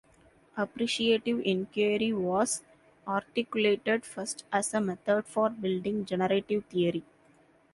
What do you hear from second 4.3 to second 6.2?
as a method for building